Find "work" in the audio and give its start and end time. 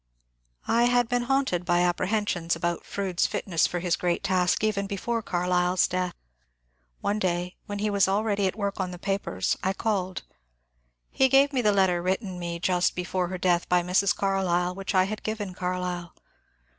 8.55-8.79